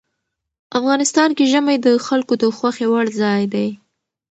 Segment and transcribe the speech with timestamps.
[0.79, 3.69] افغانستان کې ژمی د خلکو د خوښې وړ ځای دی.